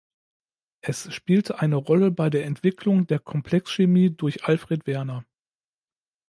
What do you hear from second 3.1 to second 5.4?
Komplexchemie durch Alfred Werner.